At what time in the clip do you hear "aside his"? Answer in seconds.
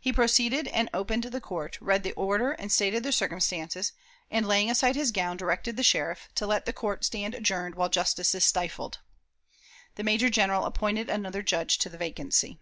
4.68-5.12